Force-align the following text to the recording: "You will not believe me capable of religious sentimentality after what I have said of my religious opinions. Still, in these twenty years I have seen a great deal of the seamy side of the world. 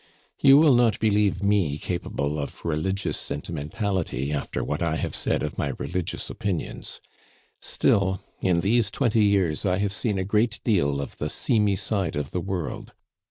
"You 0.39 0.57
will 0.57 0.73
not 0.73 0.99
believe 0.99 1.43
me 1.43 1.77
capable 1.77 2.39
of 2.39 2.65
religious 2.65 3.19
sentimentality 3.19 4.33
after 4.33 4.63
what 4.63 4.81
I 4.81 4.95
have 4.95 5.13
said 5.13 5.43
of 5.43 5.59
my 5.59 5.73
religious 5.77 6.27
opinions. 6.27 6.99
Still, 7.59 8.19
in 8.41 8.61
these 8.61 8.89
twenty 8.89 9.23
years 9.23 9.63
I 9.63 9.77
have 9.77 9.91
seen 9.93 10.17
a 10.17 10.25
great 10.25 10.59
deal 10.63 10.99
of 10.99 11.19
the 11.19 11.29
seamy 11.29 11.75
side 11.75 12.15
of 12.15 12.31
the 12.31 12.41
world. 12.41 12.93